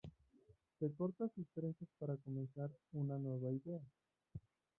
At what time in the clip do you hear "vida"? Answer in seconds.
3.51-3.79